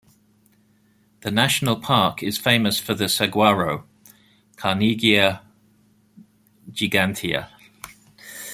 [1.19, 3.85] The National Park is famous for the Saguaro,
[4.57, 5.41] "Carnegiea
[6.71, 7.49] gigantea".